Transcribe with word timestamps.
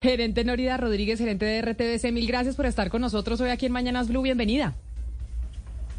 Gerente 0.00 0.44
Norida 0.44 0.76
Rodríguez, 0.76 1.18
gerente 1.18 1.44
de 1.44 1.60
RTBC, 1.60 2.12
mil 2.12 2.28
gracias 2.28 2.54
por 2.54 2.66
estar 2.66 2.88
con 2.88 3.00
nosotros 3.00 3.40
hoy 3.40 3.50
aquí 3.50 3.66
en 3.66 3.72
Mañanas 3.72 4.06
Blue. 4.06 4.22
Bienvenida. 4.22 4.74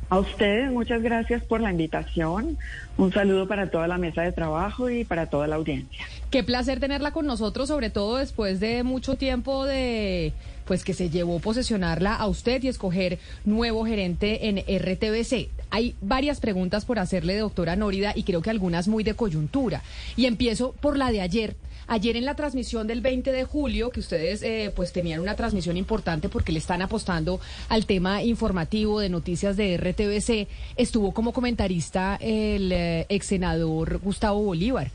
A 0.07 0.19
ustedes, 0.19 0.71
muchas 0.71 1.01
gracias 1.01 1.43
por 1.43 1.59
la 1.59 1.69
invitación. 1.69 2.57
Un 2.97 3.11
saludo 3.11 3.45
para 3.49 3.69
toda 3.69 3.89
la 3.89 3.97
mesa 3.97 4.21
de 4.21 4.31
trabajo 4.31 4.89
y 4.89 5.03
para 5.03 5.25
toda 5.25 5.47
la 5.47 5.57
audiencia. 5.57 6.05
Qué 6.31 6.45
placer 6.45 6.79
tenerla 6.79 7.11
con 7.11 7.25
nosotros, 7.25 7.67
sobre 7.67 7.89
todo 7.89 8.15
después 8.15 8.61
de 8.61 8.83
mucho 8.83 9.17
tiempo 9.17 9.65
de 9.65 10.31
pues 10.63 10.85
que 10.85 10.93
se 10.93 11.09
llevó 11.09 11.39
posesionarla 11.39 12.15
a 12.15 12.25
usted 12.27 12.63
y 12.63 12.69
escoger 12.69 13.19
nuevo 13.43 13.85
gerente 13.85 14.47
en 14.47 14.59
RTBC. 14.59 15.49
Hay 15.69 15.95
varias 16.01 16.39
preguntas 16.39 16.85
por 16.85 16.99
hacerle, 16.99 17.37
doctora 17.37 17.75
Nórida, 17.75 18.13
y 18.15 18.23
creo 18.23 18.41
que 18.41 18.49
algunas 18.49 18.87
muy 18.87 19.03
de 19.03 19.13
coyuntura. 19.13 19.83
Y 20.15 20.25
empiezo 20.25 20.73
por 20.73 20.97
la 20.97 21.11
de 21.11 21.21
ayer. 21.21 21.55
Ayer 21.87 22.17
en 22.17 22.25
la 22.25 22.35
transmisión 22.35 22.85
del 22.85 23.01
20 23.01 23.31
de 23.31 23.43
julio, 23.45 23.89
que 23.89 23.99
ustedes 23.99 24.43
eh, 24.43 24.71
pues 24.75 24.93
tenían 24.93 25.21
una 25.21 25.35
transmisión 25.35 25.75
importante 25.75 26.29
porque 26.29 26.51
le 26.51 26.59
están 26.59 26.83
apostando 26.83 27.39
al 27.67 27.87
tema 27.87 28.21
informativo 28.21 28.99
de 28.99 29.09
noticias 29.09 29.57
de 29.57 29.75
RTBC, 29.75 30.47
estuvo 30.77 31.13
como 31.15 31.33
comentarista 31.33 32.15
el 32.21 32.71
eh, 32.71 33.07
ex 33.09 33.25
senador 33.25 33.97
Gustavo 34.03 34.43
Bolívar 34.43 34.91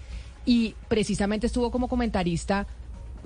y 0.46 0.76
precisamente 0.86 1.48
estuvo 1.48 1.72
como 1.72 1.88
comentarista 1.88 2.68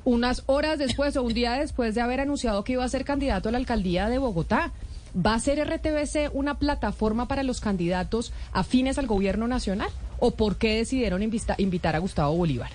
unas 0.04 0.45
horas 0.46 0.78
después 0.78 1.16
o 1.16 1.23
un 1.23 1.34
día 1.34 1.52
después 1.52 1.95
de 1.95 2.01
haber 2.01 2.20
anunciado 2.20 2.65
que 2.65 2.73
iba 2.73 2.84
a 2.84 2.88
ser 2.88 3.04
candidato 3.04 3.51
a 3.51 3.52
la 3.52 3.59
alcaldía 3.59 4.09
de 4.09 4.16
Bogotá. 4.16 4.73
¿Va 5.14 5.34
a 5.34 5.38
ser 5.38 5.58
RTBC 5.58 6.34
una 6.34 6.58
plataforma 6.58 7.28
para 7.28 7.42
los 7.42 7.60
candidatos 7.60 8.32
afines 8.52 8.98
al 8.98 9.06
gobierno 9.06 9.48
nacional? 9.48 9.88
¿O 10.18 10.32
por 10.32 10.56
qué 10.56 10.76
decidieron 10.76 11.22
invitar 11.22 11.96
a 11.96 11.98
Gustavo 11.98 12.36
Bolívar? 12.36 12.70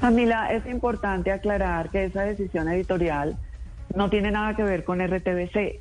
Camila, 0.00 0.50
es 0.52 0.64
importante 0.66 1.30
aclarar 1.30 1.90
que 1.90 2.04
esa 2.04 2.22
decisión 2.22 2.68
editorial 2.68 3.36
no 3.94 4.08
tiene 4.08 4.30
nada 4.30 4.56
que 4.56 4.62
ver 4.62 4.84
con 4.84 5.00
RTBC. 5.06 5.78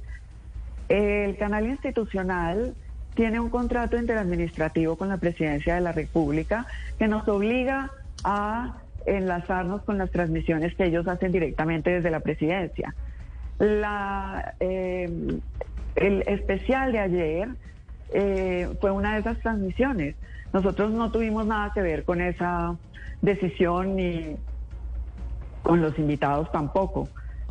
El 0.89 1.37
canal 1.37 1.67
institucional 1.67 2.73
tiene 3.15 3.39
un 3.39 3.49
contrato 3.49 3.97
interadministrativo 3.97 4.97
con 4.97 5.09
la 5.09 5.17
Presidencia 5.17 5.75
de 5.75 5.81
la 5.81 5.93
República 5.93 6.65
que 6.97 7.07
nos 7.07 7.27
obliga 7.27 7.91
a 8.23 8.77
enlazarnos 9.05 9.83
con 9.83 9.97
las 9.97 10.11
transmisiones 10.11 10.75
que 10.75 10.85
ellos 10.85 11.07
hacen 11.07 11.31
directamente 11.31 11.89
desde 11.91 12.11
la 12.11 12.19
Presidencia. 12.19 12.93
La, 13.59 14.55
eh, 14.59 15.39
el 15.95 16.21
especial 16.27 16.91
de 16.91 16.99
ayer 16.99 17.49
eh, 18.13 18.69
fue 18.81 18.91
una 18.91 19.13
de 19.13 19.19
esas 19.19 19.39
transmisiones. 19.39 20.15
Nosotros 20.53 20.91
no 20.91 21.11
tuvimos 21.11 21.45
nada 21.45 21.71
que 21.73 21.81
ver 21.81 22.05
con 22.05 22.21
esa 22.21 22.75
decisión 23.21 23.95
ni 23.95 24.35
con 25.61 25.81
los 25.81 25.97
invitados 25.99 26.51
tampoco. 26.51 27.09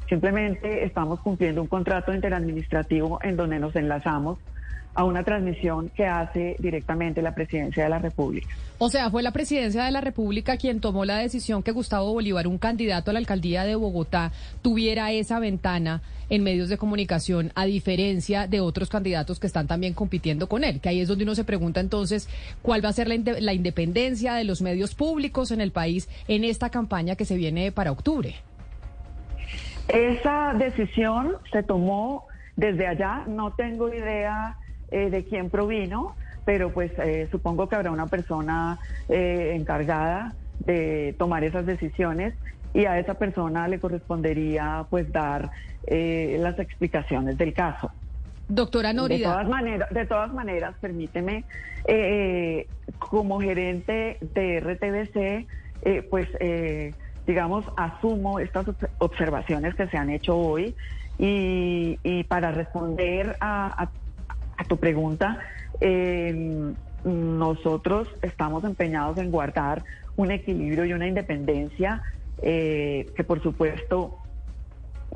Simplemente 0.08 0.84
estamos 0.84 1.20
cumpliendo 1.20 1.60
un 1.60 1.68
contrato 1.68 2.14
interadministrativo 2.14 3.20
en 3.22 3.36
donde 3.36 3.58
nos 3.58 3.76
enlazamos 3.76 4.38
a 4.98 5.04
una 5.04 5.22
transmisión 5.22 5.90
que 5.90 6.06
hace 6.06 6.56
directamente 6.58 7.22
la 7.22 7.32
Presidencia 7.32 7.84
de 7.84 7.88
la 7.88 8.00
República. 8.00 8.48
O 8.78 8.88
sea, 8.88 9.08
fue 9.10 9.22
la 9.22 9.30
Presidencia 9.30 9.84
de 9.84 9.92
la 9.92 10.00
República 10.00 10.56
quien 10.56 10.80
tomó 10.80 11.04
la 11.04 11.18
decisión 11.18 11.62
que 11.62 11.70
Gustavo 11.70 12.12
Bolívar, 12.12 12.48
un 12.48 12.58
candidato 12.58 13.12
a 13.12 13.14
la 13.14 13.20
alcaldía 13.20 13.62
de 13.62 13.76
Bogotá, 13.76 14.32
tuviera 14.60 15.12
esa 15.12 15.38
ventana 15.38 16.02
en 16.30 16.42
medios 16.42 16.68
de 16.68 16.78
comunicación, 16.78 17.52
a 17.54 17.64
diferencia 17.64 18.48
de 18.48 18.60
otros 18.60 18.88
candidatos 18.88 19.38
que 19.38 19.46
están 19.46 19.68
también 19.68 19.94
compitiendo 19.94 20.48
con 20.48 20.64
él, 20.64 20.80
que 20.80 20.88
ahí 20.88 21.00
es 21.00 21.06
donde 21.06 21.22
uno 21.22 21.36
se 21.36 21.44
pregunta 21.44 21.78
entonces 21.78 22.28
cuál 22.60 22.84
va 22.84 22.88
a 22.88 22.92
ser 22.92 23.06
la, 23.06 23.16
la 23.38 23.54
independencia 23.54 24.34
de 24.34 24.42
los 24.42 24.62
medios 24.62 24.96
públicos 24.96 25.52
en 25.52 25.60
el 25.60 25.70
país 25.70 26.08
en 26.26 26.42
esta 26.42 26.70
campaña 26.70 27.14
que 27.14 27.24
se 27.24 27.36
viene 27.36 27.70
para 27.70 27.92
octubre. 27.92 28.34
Esa 29.86 30.54
decisión 30.54 31.36
se 31.52 31.62
tomó 31.62 32.26
desde 32.56 32.88
allá, 32.88 33.22
no 33.28 33.52
tengo 33.52 33.94
idea 33.94 34.56
eh, 34.90 35.10
de 35.10 35.24
quién 35.24 35.50
provino, 35.50 36.14
pero 36.46 36.72
pues 36.72 36.90
eh, 36.98 37.28
supongo 37.30 37.68
que 37.68 37.76
habrá 37.76 37.90
una 37.90 38.06
persona 38.06 38.78
eh, 39.10 39.52
encargada 39.54 40.34
de 40.60 41.14
tomar 41.18 41.44
esas 41.44 41.66
decisiones 41.66 42.32
y 42.72 42.86
a 42.86 42.98
esa 42.98 43.14
persona 43.14 43.68
le 43.68 43.78
correspondería 43.78 44.86
pues 44.88 45.12
dar 45.12 45.50
las 45.90 46.58
explicaciones 46.58 47.38
del 47.38 47.54
caso. 47.54 47.90
Doctora 48.48 48.92
Norida. 48.92 49.16
De 49.16 49.24
todas 49.24 49.48
maneras, 49.48 49.90
de 49.90 50.06
todas 50.06 50.32
maneras 50.34 50.74
permíteme, 50.80 51.44
como 52.98 53.40
gerente 53.40 54.18
de 54.20 54.60
RTBC, 54.60 56.08
pues 56.10 56.28
digamos, 57.26 57.64
asumo 57.76 58.38
estas 58.38 58.66
observaciones 58.98 59.74
que 59.74 59.86
se 59.86 59.96
han 59.96 60.10
hecho 60.10 60.36
hoy 60.36 60.74
y, 61.18 62.24
para 62.24 62.52
responder 62.52 63.36
a 63.40 63.82
a 63.82 63.90
tu 64.64 64.76
pregunta, 64.76 65.38
eh, 65.80 66.72
nosotros 67.04 68.08
estamos 68.22 68.64
empeñados 68.64 69.18
en 69.18 69.30
guardar 69.30 69.84
un 70.16 70.30
equilibrio 70.30 70.84
y 70.84 70.92
una 70.92 71.06
independencia 71.06 72.02
eh, 72.42 73.10
que 73.16 73.24
por 73.24 73.42
supuesto 73.42 74.18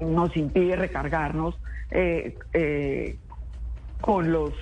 nos 0.01 0.37
impide 0.37 0.77
recargarnos 0.77 1.59
eh, 1.91 3.17
con 4.01 4.33
los 4.33 4.53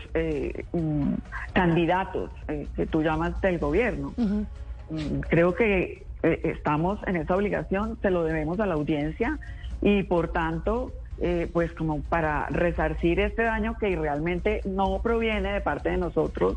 mm, 0.73 1.15
candidatos 1.53 2.31
que 2.77 2.87
tú 2.87 3.03
llamas 3.03 3.41
del 3.41 3.59
gobierno. 3.59 4.13
Mm, 4.17 5.21
creo 5.29 5.55
que 5.55 6.05
estamos 6.23 6.99
en 7.07 7.17
esa 7.17 7.37
obligación, 7.37 7.99
se 8.03 8.11
lo 8.11 8.25
debemos 8.25 8.61
a 8.61 8.67
la 8.67 8.75
audiencia 8.75 9.39
y 9.81 10.03
por 10.03 10.29
tanto 10.29 10.93
eh, 11.21 11.51
pues 11.53 11.73
como 11.73 12.01
para 12.01 12.47
resarcir 12.47 13.21
este 13.21 13.43
daño 13.43 13.77
que 13.79 13.95
realmente 13.95 14.63
no 14.65 15.01
proviene 15.03 15.53
de 15.53 15.61
parte 15.61 15.91
de 15.91 15.99
nosotros, 15.99 16.57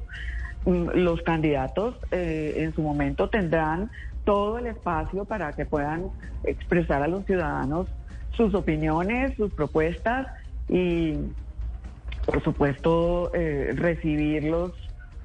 mm, 0.66 0.91
los 0.96 1.22
candidatos 1.22 1.96
eh, 2.12 2.56
en 2.57 2.74
su 2.74 2.81
momento 2.81 3.29
tendrán 3.29 3.91
todo 4.24 4.57
el 4.57 4.68
espacio 4.68 5.25
para 5.25 5.51
que 5.51 5.66
puedan 5.66 6.06
expresar 6.46 7.03
a 7.03 7.07
los 7.07 7.25
ciudadanos 7.25 7.88
sus 8.38 8.53
opiniones, 8.53 9.35
sus 9.35 9.51
propuestas 9.53 10.28
y, 10.69 11.13
por 12.25 12.41
supuesto, 12.41 13.31
eh, 13.34 13.74
recibir 13.75 14.45
los 14.45 14.72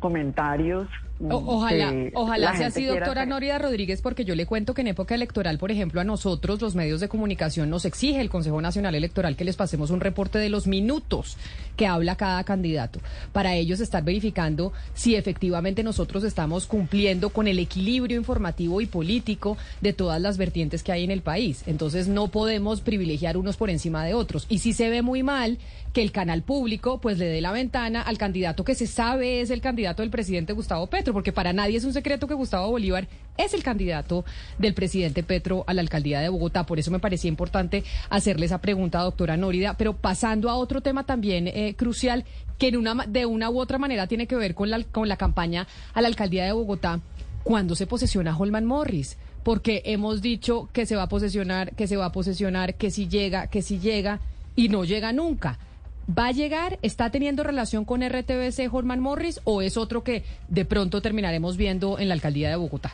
comentarios 0.00 0.88
ojalá, 1.20 1.92
ojalá 2.14 2.56
sea 2.56 2.68
así, 2.68 2.84
doctora 2.84 3.26
Noria 3.26 3.58
Rodríguez, 3.58 4.02
porque 4.02 4.24
yo 4.24 4.34
le 4.34 4.46
cuento 4.46 4.74
que 4.74 4.82
en 4.82 4.88
época 4.88 5.14
electoral, 5.14 5.58
por 5.58 5.70
ejemplo, 5.70 6.00
a 6.00 6.04
nosotros, 6.04 6.60
los 6.60 6.74
medios 6.74 7.00
de 7.00 7.08
comunicación, 7.08 7.70
nos 7.70 7.84
exige 7.84 8.20
el 8.20 8.30
Consejo 8.30 8.60
Nacional 8.60 8.94
Electoral 8.94 9.36
que 9.36 9.44
les 9.44 9.56
pasemos 9.56 9.90
un 9.90 10.00
reporte 10.00 10.38
de 10.38 10.48
los 10.48 10.66
minutos 10.66 11.36
que 11.76 11.86
habla 11.86 12.16
cada 12.16 12.42
candidato, 12.44 13.00
para 13.32 13.54
ellos 13.54 13.80
estar 13.80 14.02
verificando 14.02 14.72
si 14.94 15.14
efectivamente 15.14 15.82
nosotros 15.82 16.24
estamos 16.24 16.66
cumpliendo 16.66 17.30
con 17.30 17.46
el 17.46 17.58
equilibrio 17.58 18.16
informativo 18.16 18.80
y 18.80 18.86
político 18.86 19.56
de 19.80 19.92
todas 19.92 20.20
las 20.20 20.38
vertientes 20.38 20.82
que 20.82 20.92
hay 20.92 21.04
en 21.04 21.10
el 21.10 21.22
país. 21.22 21.62
Entonces 21.66 22.08
no 22.08 22.28
podemos 22.28 22.80
privilegiar 22.80 23.36
unos 23.36 23.56
por 23.56 23.70
encima 23.70 24.04
de 24.04 24.14
otros. 24.14 24.46
Y 24.48 24.58
si 24.58 24.72
se 24.72 24.90
ve 24.90 25.02
muy 25.02 25.22
mal 25.22 25.58
que 25.92 26.02
el 26.02 26.12
canal 26.12 26.42
público 26.42 27.00
pues 27.00 27.18
le 27.18 27.26
dé 27.26 27.40
la 27.40 27.52
ventana 27.52 28.02
al 28.02 28.18
candidato 28.18 28.64
que 28.64 28.74
se 28.74 28.86
sabe 28.86 29.40
es 29.40 29.50
el 29.50 29.60
candidato 29.60 30.02
del 30.02 30.10
presidente 30.10 30.52
Gustavo 30.52 30.86
Petro 30.86 31.07
porque 31.12 31.32
para 31.32 31.52
nadie 31.52 31.76
es 31.76 31.84
un 31.84 31.92
secreto 31.92 32.26
que 32.26 32.34
Gustavo 32.34 32.70
Bolívar 32.70 33.08
es 33.36 33.54
el 33.54 33.62
candidato 33.62 34.24
del 34.58 34.74
presidente 34.74 35.22
Petro 35.22 35.64
a 35.66 35.74
la 35.74 35.80
alcaldía 35.80 36.20
de 36.20 36.28
Bogotá. 36.28 36.66
Por 36.66 36.78
eso 36.78 36.90
me 36.90 36.98
parecía 36.98 37.28
importante 37.28 37.84
hacerle 38.10 38.46
esa 38.46 38.58
pregunta, 38.58 39.00
doctora 39.00 39.36
Nórida. 39.36 39.74
Pero 39.74 39.94
pasando 39.96 40.50
a 40.50 40.56
otro 40.56 40.80
tema 40.80 41.04
también 41.04 41.48
eh, 41.48 41.74
crucial, 41.76 42.24
que 42.58 42.68
en 42.68 42.76
una, 42.76 43.06
de 43.06 43.26
una 43.26 43.50
u 43.50 43.60
otra 43.60 43.78
manera 43.78 44.06
tiene 44.06 44.26
que 44.26 44.36
ver 44.36 44.54
con 44.54 44.70
la, 44.70 44.82
con 44.84 45.08
la 45.08 45.16
campaña 45.16 45.66
a 45.94 46.02
la 46.02 46.08
alcaldía 46.08 46.44
de 46.44 46.52
Bogotá, 46.52 47.00
cuando 47.44 47.74
se 47.74 47.86
posesiona 47.86 48.36
Holman 48.36 48.66
Morris 48.66 49.16
porque 49.42 49.82
hemos 49.86 50.20
dicho 50.20 50.68
que 50.74 50.84
se 50.84 50.94
va 50.94 51.04
a 51.04 51.08
posesionar, 51.08 51.74
que 51.74 51.86
se 51.86 51.96
va 51.96 52.06
a 52.06 52.12
posesionar, 52.12 52.74
que 52.74 52.90
si 52.90 53.08
llega, 53.08 53.46
que 53.46 53.62
si 53.62 53.78
llega, 53.78 54.20
y 54.58 54.68
no 54.68 54.84
llega 54.84 55.12
nunca. 55.12 55.58
¿Va 56.08 56.28
a 56.28 56.32
llegar? 56.32 56.78
¿Está 56.80 57.10
teniendo 57.10 57.42
relación 57.44 57.84
con 57.84 58.00
RTBC 58.00 58.72
Horman 58.72 59.00
Morris 59.00 59.40
o 59.44 59.60
es 59.60 59.76
otro 59.76 60.02
que 60.02 60.24
de 60.48 60.64
pronto 60.64 61.02
terminaremos 61.02 61.58
viendo 61.58 61.98
en 61.98 62.08
la 62.08 62.14
alcaldía 62.14 62.48
de 62.48 62.56
Bogotá? 62.56 62.92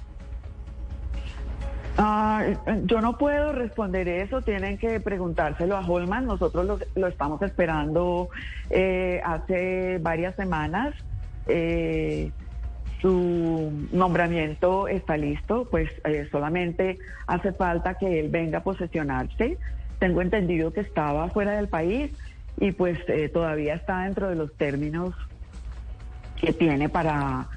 Ah, 1.96 2.44
yo 2.87 3.00
no 3.00 3.16
puedo 3.16 3.52
responder 3.52 4.08
eso, 4.08 4.43
tienen 4.43 4.78
que 4.78 4.99
preguntárselo 4.99 5.76
a 5.76 5.87
Holman, 5.87 6.26
nosotros 6.26 6.81
lo, 6.96 7.06
estamos 7.06 7.40
esperando 7.43 8.31
eh, 8.69 9.20
hace 9.25 9.99
varias 9.99 10.34
semanas. 10.34 10.94
Eh, 11.46 12.32
su 13.00 13.70
nombramiento 13.93 14.88
está 14.88 15.16
listo, 15.16 15.69
pues 15.70 15.88
eh, 16.05 16.26
solamente 16.32 16.99
hace 17.28 17.52
falta 17.52 17.94
que 17.94 18.19
él 18.19 18.28
venga 18.28 18.58
a 18.58 18.62
posesionarse. 18.64 19.56
Tengo 20.00 20.20
entendido 20.20 20.72
que 20.72 20.81
estaba 20.81 21.28
fuera 21.28 21.52
del 21.52 21.69
país 21.69 22.11
y 22.59 22.73
pues 22.73 22.99
eh, 23.09 23.29
todavía 23.29 23.75
está 23.75 24.05
dentro 24.05 24.29
de 24.29 24.37
los 24.37 24.55
términos 24.55 25.15
que 26.41 26.53
tiene 26.53 26.89
para 26.89 27.49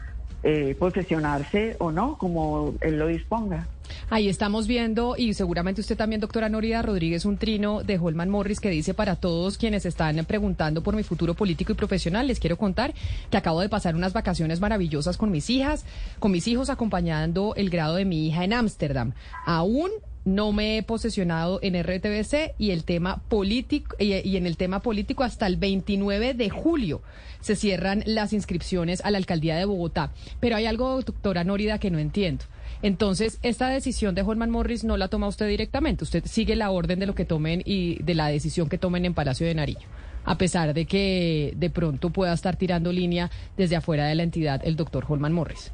eh, 0.43 0.75
posesionarse 0.77 1.75
o 1.79 1.91
no, 1.91 2.17
como 2.17 2.75
él 2.81 2.99
lo 2.99 3.07
disponga. 3.07 3.67
Ahí 4.09 4.29
estamos 4.29 4.67
viendo, 4.67 5.15
y 5.17 5.33
seguramente 5.33 5.81
usted 5.81 5.97
también, 5.97 6.21
doctora 6.21 6.47
Norida 6.47 6.81
Rodríguez, 6.81 7.25
un 7.25 7.37
trino 7.37 7.83
de 7.83 7.97
Holman 7.97 8.29
Morris 8.29 8.59
que 8.59 8.69
dice 8.69 8.93
para 8.93 9.15
todos 9.15 9.57
quienes 9.57 9.85
están 9.85 10.23
preguntando 10.25 10.81
por 10.81 10.95
mi 10.95 11.03
futuro 11.03 11.33
político 11.33 11.73
y 11.73 11.75
profesional, 11.75 12.27
les 12.27 12.39
quiero 12.39 12.57
contar 12.57 12.93
que 13.29 13.37
acabo 13.37 13.61
de 13.61 13.69
pasar 13.69 13.95
unas 13.95 14.13
vacaciones 14.13 14.61
maravillosas 14.61 15.17
con 15.17 15.31
mis 15.31 15.49
hijas, 15.49 15.85
con 16.19 16.31
mis 16.31 16.47
hijos 16.47 16.69
acompañando 16.69 17.53
el 17.55 17.69
grado 17.69 17.95
de 17.95 18.05
mi 18.05 18.27
hija 18.27 18.43
en 18.43 18.53
Ámsterdam. 18.53 19.13
Aún 19.45 19.89
no 20.27 20.51
me 20.51 20.77
he 20.77 20.83
posesionado 20.83 21.59
en 21.61 21.81
RTBC 21.81 22.55
y 22.57 22.71
el 22.71 22.83
tema 22.83 23.21
político 23.29 23.95
y, 23.97 24.35
en 24.35 24.45
el 24.45 24.57
tema 24.57 24.81
político 24.81 25.23
hasta 25.23 25.47
el 25.47 25.55
29 25.55 26.33
de 26.33 26.49
julio 26.49 27.01
se 27.39 27.55
cierran 27.55 28.03
las 28.05 28.33
inscripciones 28.33 28.99
a 29.05 29.11
la 29.11 29.19
alcaldía 29.19 29.55
de 29.55 29.63
Bogotá. 29.63 30.11
Pero 30.41 30.57
hay 30.57 30.65
algo, 30.65 31.01
doctora 31.01 31.45
Nórida, 31.45 31.79
que 31.79 31.91
no 31.91 31.97
entiendo. 31.97 32.43
Entonces, 32.81 33.39
esta 33.41 33.69
decisión 33.69 34.15
de 34.15 34.21
Holman 34.21 34.51
Morris 34.51 34.83
no 34.83 34.97
la 34.97 35.07
toma 35.07 35.29
usted 35.29 35.47
directamente. 35.47 36.03
Usted 36.03 36.25
sigue 36.25 36.57
la 36.57 36.71
orden 36.71 36.99
de 36.99 37.05
lo 37.05 37.15
que 37.15 37.23
tomen 37.23 37.61
y 37.63 38.03
de 38.03 38.13
la 38.13 38.27
decisión 38.27 38.67
que 38.67 38.77
tomen 38.77 39.05
en 39.05 39.13
Palacio 39.13 39.47
de 39.47 39.55
Nariño, 39.55 39.87
a 40.25 40.37
pesar 40.37 40.73
de 40.73 40.85
que 40.85 41.53
de 41.55 41.69
pronto 41.69 42.09
pueda 42.09 42.33
estar 42.33 42.57
tirando 42.57 42.91
línea 42.91 43.31
desde 43.55 43.77
afuera 43.77 44.05
de 44.07 44.15
la 44.15 44.23
entidad 44.23 44.61
el 44.65 44.75
doctor 44.75 45.05
Holman 45.07 45.31
Morris. 45.31 45.71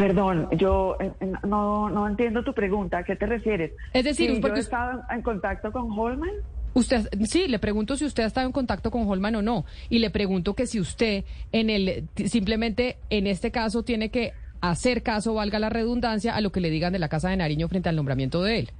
Perdón, 0.00 0.48
yo 0.52 0.96
eh, 0.98 1.12
eh, 1.20 1.32
no, 1.46 1.90
no 1.90 2.08
entiendo 2.08 2.42
tu 2.42 2.54
pregunta. 2.54 2.98
¿A 2.98 3.04
qué 3.04 3.16
te 3.16 3.26
refieres? 3.26 3.72
Es 3.92 4.02
decir, 4.02 4.40
porque 4.40 4.56
yo 4.56 4.62
estaba 4.62 5.06
en 5.10 5.20
contacto 5.20 5.70
con 5.72 5.90
Holman. 5.90 6.30
Usted, 6.72 7.06
sí, 7.24 7.48
le 7.48 7.58
pregunto 7.58 7.96
si 7.96 8.06
usted 8.06 8.22
ha 8.22 8.26
estado 8.26 8.46
en 8.46 8.52
contacto 8.52 8.90
con 8.90 9.06
Holman 9.06 9.34
o 9.36 9.42
no. 9.42 9.66
Y 9.90 9.98
le 9.98 10.08
pregunto 10.08 10.54
que 10.54 10.66
si 10.66 10.80
usted 10.80 11.24
en 11.52 11.68
el, 11.68 12.08
simplemente 12.14 12.96
en 13.10 13.26
este 13.26 13.50
caso 13.50 13.82
tiene 13.82 14.08
que 14.08 14.32
hacer 14.62 15.02
caso, 15.02 15.34
valga 15.34 15.58
la 15.58 15.68
redundancia, 15.68 16.34
a 16.34 16.40
lo 16.40 16.50
que 16.50 16.60
le 16.60 16.70
digan 16.70 16.94
de 16.94 16.98
la 16.98 17.10
Casa 17.10 17.28
de 17.28 17.36
Nariño 17.36 17.68
frente 17.68 17.90
al 17.90 17.96
nombramiento 17.96 18.42
de 18.42 18.60
él. 18.60 18.70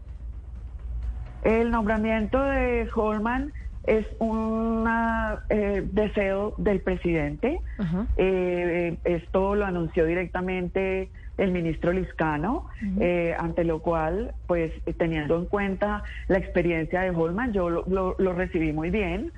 El 1.45 1.71
nombramiento 1.71 2.43
de 2.43 2.89
Holman 2.95 3.53
es 3.91 4.07
un 4.21 4.89
eh, 5.49 5.83
deseo 5.91 6.55
del 6.59 6.81
presidente. 6.81 7.59
Eh, 8.17 8.97
esto 9.03 9.57
lo 9.57 9.67
anunció 9.67 10.07
directamente 10.07 11.11
el 11.39 11.51
ministro 11.51 11.93
Liscano, 11.93 12.67
eh, 13.01 13.35
ante 13.37 13.65
lo 13.65 13.81
cual, 13.81 14.33
pues 14.47 14.73
teniendo 14.97 15.37
en 15.39 15.47
cuenta 15.47 16.05
la 16.29 16.39
experiencia 16.39 17.01
de 17.01 17.11
Holman, 17.11 17.53
yo 17.53 17.69
lo, 17.69 18.15
lo 18.17 18.33
recibí 18.33 18.73
muy 18.73 18.91
bien. 18.91 19.33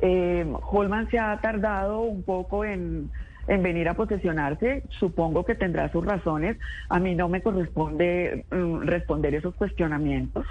Holman 0.00 1.10
se 1.10 1.18
ha 1.18 1.38
tardado 1.42 2.00
un 2.00 2.22
poco 2.22 2.64
en, 2.64 3.10
en 3.48 3.62
venir 3.62 3.86
a 3.90 3.94
posesionarse, 3.94 4.84
supongo 4.98 5.44
que 5.44 5.54
tendrá 5.54 5.92
sus 5.92 6.06
razones. 6.06 6.56
A 6.88 6.98
mí 6.98 7.14
no 7.14 7.28
me 7.28 7.42
corresponde 7.42 8.46
mm, 8.50 8.82
responder 8.82 9.34
esos 9.34 9.54
cuestionamientos. 9.56 10.46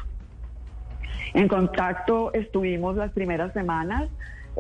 En 1.34 1.48
contacto 1.48 2.34
estuvimos 2.34 2.96
las 2.96 3.12
primeras 3.12 3.54
semanas. 3.54 4.10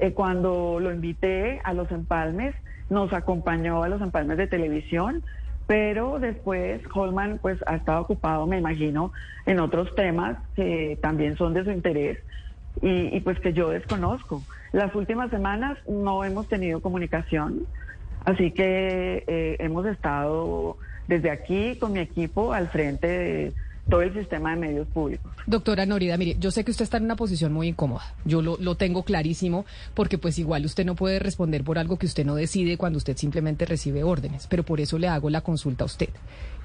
Eh, 0.01 0.13
cuando 0.13 0.79
lo 0.79 0.93
invité 0.93 1.61
a 1.63 1.73
los 1.73 1.91
empalmes, 1.91 2.55
nos 2.89 3.11
acompañó 3.13 3.83
a 3.83 3.89
los 3.89 4.01
empalmes 4.01 4.37
de 4.37 4.47
televisión, 4.47 5.23
pero 5.67 6.19
después 6.19 6.81
Holman 6.93 7.39
pues 7.41 7.59
ha 7.67 7.75
estado 7.75 8.01
ocupado, 8.01 8.47
me 8.47 8.57
imagino, 8.57 9.11
en 9.45 9.59
otros 9.59 9.93
temas 9.95 10.37
que 10.55 10.97
también 11.01 11.37
son 11.37 11.53
de 11.53 11.63
su 11.63 11.71
interés 11.71 12.19
y, 12.81 13.19
pues 13.21 13.39
que 13.39 13.53
yo 13.53 13.69
desconozco. 13.69 14.41
Las 14.71 14.93
últimas 14.95 15.29
semanas 15.31 15.77
no 15.87 16.23
hemos 16.23 16.47
tenido 16.47 16.81
comunicación, 16.81 17.65
así 18.25 18.51
que 18.51 19.23
eh, 19.27 19.57
hemos 19.59 19.85
estado 19.85 20.77
desde 21.07 21.29
aquí 21.29 21.75
con 21.79 21.93
mi 21.93 21.99
equipo 21.99 22.53
al 22.53 22.69
frente 22.69 23.07
de 23.07 23.53
todo 23.89 24.01
el 24.01 24.13
sistema 24.13 24.51
de 24.51 24.57
medios 24.57 24.87
públicos. 24.87 25.31
Doctora 25.47 25.85
Norida, 25.85 26.17
mire, 26.17 26.37
yo 26.39 26.51
sé 26.51 26.63
que 26.63 26.71
usted 26.71 26.83
está 26.83 26.97
en 26.97 27.05
una 27.05 27.15
posición 27.15 27.51
muy 27.51 27.67
incómoda. 27.67 28.13
Yo 28.25 28.41
lo, 28.41 28.57
lo, 28.57 28.75
tengo 28.75 29.03
clarísimo 29.03 29.65
porque 29.93 30.17
pues 30.17 30.39
igual 30.39 30.65
usted 30.65 30.85
no 30.85 30.95
puede 30.95 31.19
responder 31.19 31.63
por 31.63 31.79
algo 31.79 31.97
que 31.97 32.05
usted 32.05 32.25
no 32.25 32.35
decide 32.35 32.77
cuando 32.77 32.97
usted 32.97 33.17
simplemente 33.17 33.65
recibe 33.65 34.03
órdenes, 34.03 34.47
pero 34.47 34.63
por 34.63 34.79
eso 34.79 34.97
le 34.97 35.07
hago 35.07 35.29
la 35.29 35.41
consulta 35.41 35.83
a 35.83 35.87
usted. 35.87 36.09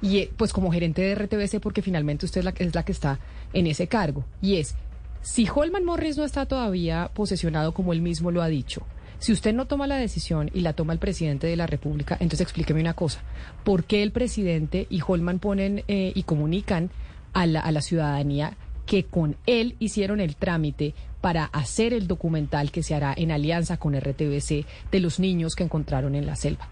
Y 0.01 0.19
eh, 0.19 0.31
pues 0.37 0.53
como 0.53 0.71
gerente 0.71 1.01
de 1.01 1.15
RTBC, 1.15 1.59
porque 1.61 1.81
finalmente 1.81 2.25
usted 2.25 2.39
es 2.39 2.45
la, 2.45 2.53
es 2.57 2.75
la 2.75 2.83
que 2.83 2.91
está 2.91 3.19
en 3.53 3.67
ese 3.67 3.87
cargo. 3.87 4.23
Y 4.41 4.57
es, 4.57 4.75
si 5.21 5.47
Holman 5.53 5.85
Morris 5.85 6.17
no 6.17 6.23
está 6.23 6.45
todavía 6.45 7.09
posesionado 7.13 7.73
como 7.73 7.93
él 7.93 8.01
mismo 8.01 8.31
lo 8.31 8.41
ha 8.41 8.47
dicho, 8.47 8.85
si 9.19 9.31
usted 9.31 9.53
no 9.53 9.65
toma 9.65 9.87
la 9.87 9.95
decisión 9.95 10.51
y 10.53 10.61
la 10.61 10.73
toma 10.73 10.93
el 10.93 10.99
presidente 10.99 11.47
de 11.47 11.55
la 11.55 11.67
República, 11.67 12.15
entonces 12.19 12.41
explíqueme 12.41 12.81
una 12.81 12.93
cosa. 12.93 13.21
¿Por 13.63 13.85
qué 13.85 14.03
el 14.03 14.11
presidente 14.11 14.87
y 14.89 15.01
Holman 15.05 15.39
ponen 15.39 15.83
eh, 15.87 16.11
y 16.13 16.23
comunican 16.23 16.91
a 17.35 17.45
la, 17.45 17.81
ciudadanía 17.81 18.53
que 18.85 19.03
con 19.03 19.35
él 19.45 19.75
hicieron 19.79 20.19
el 20.19 20.35
trámite 20.37 20.93
para 21.21 21.45
hacer 21.45 21.93
el 21.93 22.07
documental 22.07 22.71
que 22.71 22.81
se 22.81 22.95
hará 22.95 23.13
en 23.15 23.31
alianza 23.31 23.77
con 23.77 23.99
RTBC 23.99 24.65
de 24.91 24.99
los 24.99 25.19
niños 25.19 25.55
que 25.55 25.63
encontraron 25.63 26.15
en 26.15 26.25
la 26.25 26.35
selva? 26.35 26.69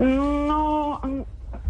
No, 0.00 1.00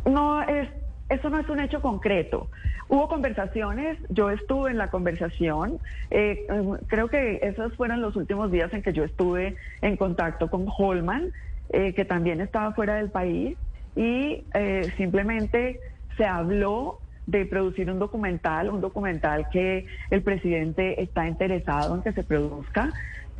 no 0.06 0.42
es, 0.42 0.68
eso 1.10 1.28
no 1.28 1.38
es 1.38 1.48
un 1.48 1.60
hecho 1.60 1.82
concreto. 1.82 2.48
Hubo 2.88 3.08
conversaciones, 3.08 3.98
yo 4.08 4.30
estuve 4.30 4.70
en 4.70 4.78
la 4.78 4.90
conversación, 4.90 5.78
eh, 6.10 6.46
creo 6.86 7.08
que 7.08 7.40
esos 7.42 7.74
fueron 7.74 8.00
los 8.00 8.16
últimos 8.16 8.50
días 8.50 8.72
en 8.72 8.82
que 8.82 8.92
yo 8.92 9.04
estuve 9.04 9.56
en 9.82 9.96
contacto 9.96 10.48
con 10.48 10.66
Holman, 10.68 11.32
eh, 11.70 11.92
que 11.92 12.04
también 12.04 12.40
estaba 12.40 12.72
fuera 12.72 12.94
del 12.94 13.10
país, 13.10 13.58
y 13.96 14.44
eh, 14.54 14.92
simplemente 14.96 15.80
se 16.16 16.24
habló 16.24 17.00
de 17.26 17.46
producir 17.46 17.90
un 17.90 17.98
documental, 17.98 18.70
un 18.70 18.80
documental 18.80 19.48
que 19.50 19.86
el 20.10 20.22
presidente 20.22 21.02
está 21.02 21.26
interesado 21.26 21.94
en 21.94 22.02
que 22.02 22.12
se 22.12 22.22
produzca 22.22 22.92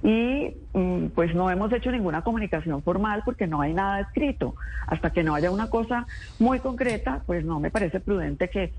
y 0.02 0.54
mm, 0.74 1.06
pues 1.14 1.34
no 1.34 1.50
hemos 1.50 1.72
hecho 1.72 1.90
ninguna 1.90 2.22
comunicación 2.22 2.82
formal 2.82 3.22
porque 3.24 3.46
no 3.46 3.60
hay 3.62 3.72
nada 3.72 4.00
escrito. 4.00 4.54
Hasta 4.86 5.10
que 5.10 5.22
no 5.22 5.34
haya 5.34 5.50
una 5.50 5.70
cosa 5.70 6.06
muy 6.38 6.60
concreta, 6.60 7.22
pues 7.26 7.44
no 7.44 7.58
me 7.58 7.70
parece 7.70 8.00
prudente 8.00 8.48
que 8.48 8.72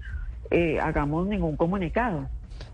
eh, 0.51 0.79
hagamos 0.79 1.27
ningún 1.27 1.55
comunicado. 1.55 2.29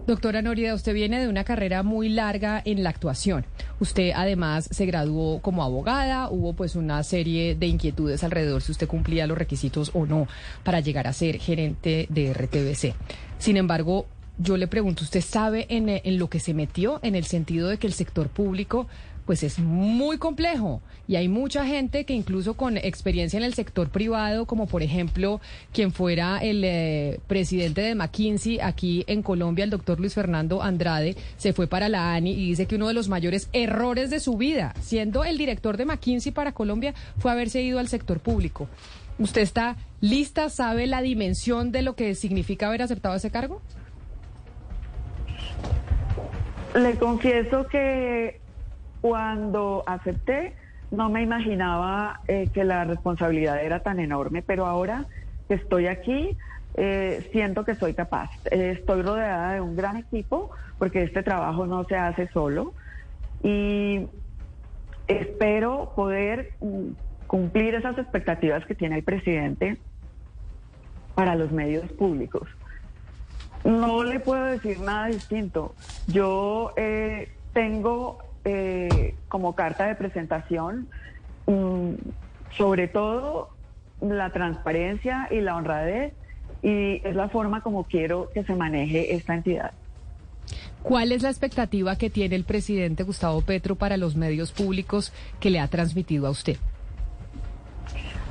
Doctora 0.08 0.42
Norida, 0.42 0.74
usted 0.74 0.94
viene 0.94 1.20
de 1.20 1.28
una 1.28 1.44
carrera 1.44 1.84
muy 1.84 2.10
larga 2.10 2.62
en 2.66 2.84
la 2.84 2.90
actuación. 2.90 3.46
Usted 3.80 4.12
además 4.16 4.68
se 4.72 4.86
graduó 4.86 5.42
como 5.42 5.64
abogada, 5.64 6.30
hubo 6.30 6.54
pues 6.54 6.76
una 6.76 7.04
serie 7.04 7.56
de 7.56 7.68
inquietudes 7.68 8.24
alrededor 8.24 8.62
si 8.62 8.72
usted 8.72 8.88
cumplía 8.88 9.28
los 9.28 9.38
requisitos 9.38 9.92
o 9.94 10.06
no 10.06 10.28
para 10.64 10.80
llegar 10.80 11.08
a 11.08 11.14
ser 11.14 11.38
gerente 11.38 12.08
de 12.10 12.34
RTBC. 12.34 12.96
Sin 13.38 13.58
embargo, 13.58 14.08
yo 14.38 14.58
le 14.58 14.68
pregunto, 14.68 15.04
¿usted 15.04 15.22
sabe 15.22 15.68
en, 15.70 15.88
en 15.88 16.18
lo 16.18 16.30
que 16.30 16.40
se 16.40 16.54
metió 16.56 17.00
en 17.04 17.16
el 17.16 17.26
sentido 17.26 17.70
de 17.70 17.78
que 17.78 17.86
el 17.86 17.94
sector 17.94 18.28
público 18.30 18.88
pues 19.26 19.44
es 19.44 19.60
muy 19.60 20.18
complejo 20.18 20.82
y 21.08 21.16
hay 21.16 21.28
mucha 21.28 21.66
gente 21.66 22.06
que 22.06 22.14
incluso 22.14 22.56
con 22.56 22.78
experiencia 22.78 23.38
en 23.38 23.44
el 23.44 23.54
sector 23.54 23.90
privado, 23.90 24.46
como 24.46 24.68
por 24.68 24.84
ejemplo 24.84 25.42
quien 25.74 25.92
fuera 25.92 26.40
el 26.40 26.64
eh, 26.64 27.20
presidente 27.28 27.82
de 27.82 27.96
McKinsey 27.96 28.60
aquí 28.60 29.04
en 29.08 29.22
Colombia, 29.22 29.64
el 29.64 29.70
doctor 29.70 30.00
Luis 30.00 30.14
Fernando 30.14 30.62
Andrade, 30.62 31.16
se 31.38 31.54
fue 31.54 31.68
para 31.68 31.90
la 31.90 32.14
ANI 32.14 32.32
y 32.32 32.50
dice 32.50 32.66
que 32.66 32.76
uno 32.76 32.88
de 32.88 32.94
los 32.94 33.10
mayores 33.10 33.50
errores 33.54 34.10
de 34.10 34.20
su 34.20 34.38
vida, 34.38 34.74
siendo 34.82 35.24
el 35.24 35.38
director 35.38 35.78
de 35.78 35.86
McKinsey 35.86 36.32
para 36.32 36.54
Colombia, 36.54 36.94
fue 37.18 37.32
haberse 37.32 37.62
ido 37.62 37.80
al 37.80 37.88
sector 37.88 38.20
público. 38.20 38.68
¿Usted 39.20 39.42
está 39.42 39.76
lista? 40.00 40.50
¿Sabe 40.50 40.88
la 40.88 41.02
dimensión 41.02 41.72
de 41.72 41.84
lo 41.84 41.96
que 41.96 42.16
significa 42.16 42.68
haber 42.68 42.82
aceptado 42.82 43.16
ese 43.16 43.30
cargo? 43.30 43.62
Le 46.74 46.96
confieso 46.96 47.68
que 47.68 48.40
cuando 49.02 49.84
acepté, 49.88 50.54
no 50.92 51.10
me 51.10 51.24
imaginaba 51.24 52.22
eh, 52.28 52.50
que 52.54 52.64
la 52.64 52.84
responsabilidad 52.86 53.64
era 53.64 53.82
tan 53.82 54.00
enorme, 54.00 54.44
pero 54.44 54.68
ahora 54.68 55.06
que 55.48 55.56
estoy 55.56 55.88
aquí, 55.88 56.38
eh, 56.76 57.28
siento 57.32 57.66
que 57.66 57.76
soy 57.76 57.94
capaz. 57.94 58.30
Eh, 58.52 58.78
estoy 58.78 59.02
rodeada 59.02 59.54
de 59.54 59.62
un 59.62 59.76
gran 59.76 59.98
equipo, 59.98 60.52
porque 60.78 61.04
este 61.04 61.24
trabajo 61.24 61.66
no 61.66 61.84
se 61.86 61.96
hace 61.96 62.28
solo, 62.28 62.74
y 63.42 64.08
espero 65.08 65.94
poder 65.96 66.54
mm, 66.62 66.90
cumplir 67.26 67.76
esas 67.76 67.98
expectativas 67.98 68.66
que 68.66 68.76
tiene 68.76 68.98
el 68.98 69.04
presidente 69.04 69.78
para 71.16 71.36
los 71.36 71.52
medios 71.52 71.92
públicos. 71.94 72.48
No 73.64 74.04
le 74.04 74.20
puedo 74.20 74.46
decir 74.46 74.80
nada 74.80 75.08
distinto. 75.08 75.76
Yo 76.08 76.74
tengo 77.54 78.31
eh, 78.46 79.16
como 79.28 79.56
carta 79.56 79.88
de 79.88 79.96
presentación, 79.96 80.88
mm, 81.46 81.94
sobre 82.58 82.88
todo 82.88 83.50
la 84.02 84.32
transparencia 84.32 85.28
y 85.32 85.42
la 85.42 85.56
honradez, 85.56 86.14
y 86.64 87.02
es 87.08 87.16
la 87.16 87.30
forma 87.30 87.62
como 87.62 87.84
quiero 87.86 88.30
que 88.34 88.44
se 88.44 88.56
maneje 88.56 89.16
esta 89.16 89.34
entidad. 89.34 89.72
¿Cuál 90.84 91.12
es 91.12 91.22
la 91.22 91.30
expectativa 91.30 91.96
que 91.96 92.10
tiene 92.10 92.36
el 92.36 92.44
presidente 92.44 93.04
Gustavo 93.04 93.42
Petro 93.42 93.76
para 93.76 93.98
los 93.98 94.16
medios 94.16 94.52
públicos 94.52 95.14
que 95.40 95.52
le 95.52 95.60
ha 95.60 95.68
transmitido 95.68 96.26
a 96.26 96.32
usted? 96.32 96.58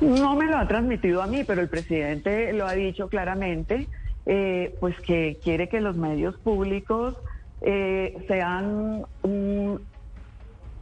No 0.01 0.35
me 0.35 0.45
lo 0.45 0.57
ha 0.57 0.67
transmitido 0.67 1.21
a 1.21 1.27
mí, 1.27 1.43
pero 1.45 1.61
el 1.61 1.69
presidente 1.69 2.51
lo 2.53 2.65
ha 2.65 2.73
dicho 2.73 3.07
claramente, 3.07 3.87
eh, 4.25 4.75
pues 4.79 4.99
que 4.99 5.39
quiere 5.43 5.69
que 5.69 5.79
los 5.79 5.95
medios 5.95 6.35
públicos 6.37 7.15
eh, 7.61 8.17
sean 8.27 9.05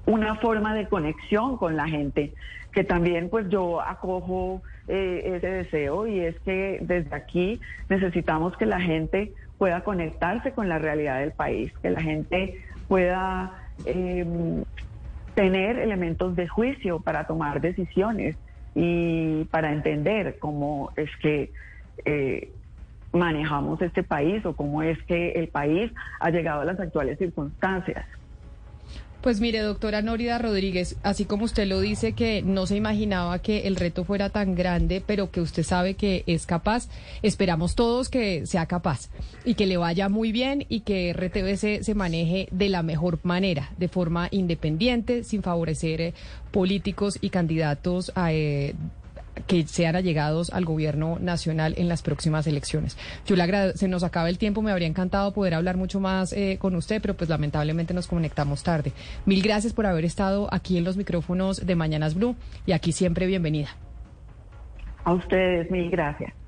una 0.10 0.36
forma 0.36 0.74
de 0.74 0.88
conexión 0.88 1.58
con 1.58 1.78
la 1.78 1.88
gente, 1.88 2.34
que 2.72 2.84
también 2.84 3.30
pues 3.30 3.48
yo 3.50 3.80
acojo 3.80 4.62
eh, 4.88 5.36
ese 5.36 5.48
deseo 5.48 6.08
y 6.08 6.20
es 6.20 6.40
que 6.40 6.80
desde 6.82 7.16
aquí 7.16 7.62
necesitamos 7.90 8.58
que 8.58 8.66
la 8.66 8.82
gente 8.82 9.34
pueda 9.60 9.82
conectarse 9.82 10.52
con 10.52 10.68
la 10.68 10.80
realidad 10.80 11.20
del 11.20 11.32
país, 11.32 11.72
que 11.82 11.92
la 11.92 12.02
gente 12.02 12.60
pueda 12.88 13.54
em, 13.86 14.64
tener 15.36 15.78
elementos 15.78 16.36
de 16.36 16.48
juicio 16.48 17.00
para 17.02 17.28
tomar 17.28 17.62
decisiones 17.62 18.36
y 18.74 19.44
para 19.46 19.72
entender 19.72 20.38
cómo 20.40 20.92
es 20.96 21.10
que 21.22 21.52
eh, 22.06 22.52
manejamos 23.12 23.80
este 23.82 24.02
país 24.02 24.44
o 24.46 24.56
cómo 24.56 24.82
es 24.82 24.98
que 25.04 25.34
el 25.34 25.50
país 25.50 25.92
ha 26.20 26.32
llegado 26.32 26.62
a 26.62 26.66
las 26.66 26.80
actuales 26.80 27.20
circunstancias. 27.20 28.06
Pues 29.22 29.42
mire, 29.42 29.60
doctora 29.60 30.02
Nórida 30.02 30.38
Rodríguez, 30.38 30.96
así 31.04 31.26
como 31.26 31.44
usted 31.44 31.68
lo 31.68 31.82
dice, 31.82 32.14
que 32.14 32.42
no 32.42 32.66
se 32.66 32.78
imaginaba 32.78 33.40
que 33.40 33.68
el 33.68 33.76
reto 33.76 34.06
fuera 34.06 34.30
tan 34.30 34.56
grande, 34.56 35.04
pero 35.06 35.30
que 35.30 35.42
usted 35.42 35.64
sabe 35.64 35.96
que 35.96 36.24
es 36.26 36.46
capaz, 36.46 36.88
esperamos 37.22 37.76
todos 37.76 38.08
que 38.08 38.48
sea 38.48 38.66
capaz 38.66 39.10
y 39.44 39.56
que 39.56 39.66
le 39.66 39.76
vaya 39.76 40.08
muy 40.08 40.32
bien 40.32 40.66
y 40.70 40.82
que 40.82 41.12
RTBC 41.12 41.84
se 41.84 41.96
maneje 41.96 42.48
de 42.52 42.70
la 42.70 42.82
mejor 42.82 43.20
manera, 43.24 43.72
de 43.78 43.90
forma 43.90 44.30
independiente, 44.32 45.26
sin 45.26 45.44
favorecer 45.44 46.00
eh, 46.00 46.14
políticos 46.52 47.18
y 47.20 47.30
candidatos 47.30 48.14
a, 48.16 48.32
eh, 48.32 48.74
que 49.48 49.66
sean 49.68 49.96
allegados 49.96 50.52
al 50.52 50.66
gobierno 50.66 51.18
nacional 51.20 51.74
en 51.78 51.88
las 51.88 52.02
próximas 52.02 52.48
elecciones. 52.48 52.98
Yo 53.26 53.36
le 53.36 53.44
agradezco, 53.44 53.78
se 53.78 53.88
nos 53.88 54.04
acaba 54.04 54.30
el 54.30 54.38
tiempo, 54.38 54.62
me 54.62 54.72
habría 54.72 54.88
encantado 54.88 55.34
poder 55.34 55.54
hablar 55.54 55.78
mucho 55.78 56.00
más 56.00 56.34
eh, 56.34 56.58
con 56.60 56.76
usted, 56.76 57.02
pero 57.02 57.16
pues 57.16 57.30
lamentablemente 57.30 57.94
nos 57.94 58.08
conectamos 58.08 58.64
tarde. 58.64 58.92
Mil 59.26 59.42
gracias 59.42 59.74
por 59.74 59.86
haber 59.86 60.06
estado 60.06 60.48
aquí 60.52 60.78
en 60.78 60.84
los 60.84 60.98
micrófonos 60.98 61.66
de 61.66 61.76
Mañanas 61.76 62.16
Blue 62.16 62.36
y 62.66 62.72
aquí 62.72 62.92
siempre 62.92 63.26
bienvenida. 63.28 63.70
A 65.04 65.14
ustedes, 65.14 65.72
mil 65.72 65.90
gracias. 65.90 66.40